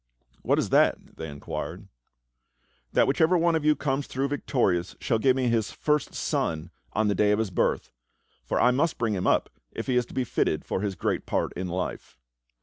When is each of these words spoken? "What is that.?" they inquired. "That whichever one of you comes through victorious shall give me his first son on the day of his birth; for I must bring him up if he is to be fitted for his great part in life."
"What 0.41 0.57
is 0.57 0.69
that.?" 0.69 1.15
they 1.17 1.29
inquired. 1.29 1.87
"That 2.91 3.05
whichever 3.05 3.37
one 3.37 3.55
of 3.55 3.63
you 3.63 3.75
comes 3.75 4.07
through 4.07 4.29
victorious 4.29 4.95
shall 4.99 5.19
give 5.19 5.35
me 5.35 5.47
his 5.47 5.71
first 5.71 6.15
son 6.15 6.71
on 6.93 7.07
the 7.07 7.13
day 7.13 7.31
of 7.31 7.37
his 7.37 7.51
birth; 7.51 7.91
for 8.43 8.59
I 8.59 8.71
must 8.71 8.97
bring 8.97 9.13
him 9.13 9.27
up 9.27 9.51
if 9.71 9.85
he 9.85 9.97
is 9.97 10.07
to 10.07 10.15
be 10.15 10.23
fitted 10.23 10.65
for 10.65 10.81
his 10.81 10.95
great 10.95 11.27
part 11.27 11.53
in 11.53 11.67
life." 11.67 12.17